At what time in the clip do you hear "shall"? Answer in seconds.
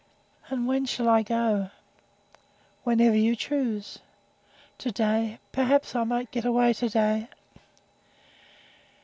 0.87-1.07